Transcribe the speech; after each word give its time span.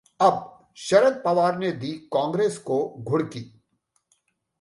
अब 0.19 0.47
शरद 0.75 1.21
पवार 1.25 1.57
ने 1.57 1.71
दी 1.71 1.91
कांग्रेस 2.13 2.57
को 2.57 2.95
घुड़की 2.99 3.51